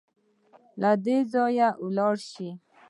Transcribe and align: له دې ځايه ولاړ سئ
له 0.81 0.91
دې 1.05 1.17
ځايه 1.31 1.69
ولاړ 1.83 2.15
سئ 2.31 2.49